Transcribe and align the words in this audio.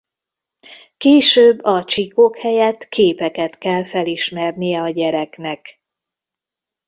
Később 0.97 1.63
a 1.63 1.83
csíkok 1.83 2.37
helyett 2.37 2.87
képeket 2.89 3.57
kell 3.57 3.83
felismernie 3.83 4.81
a 4.81 4.89
gyereknek. 4.89 5.81